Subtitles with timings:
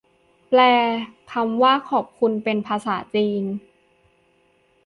[0.49, 0.61] แปล
[1.31, 3.43] คำว่า ขอบคุณ เป็นภาษาจีน